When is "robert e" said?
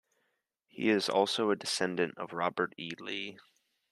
2.33-2.89